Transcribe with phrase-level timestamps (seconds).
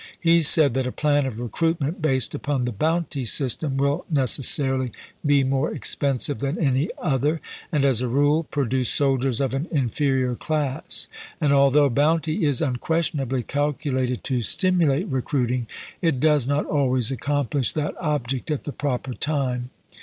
[0.19, 4.91] He said that a plan of recruitment based upon the bounty system will necessarily
[5.23, 7.39] be more expensive than any other,
[7.71, 11.07] and, as a rule, pro duce soldiers of an inferior class;
[11.39, 15.67] and, although bounty is unquestionably calculated to stimulate recruiting,
[16.01, 19.69] it does not always accomplish that object at the proper time.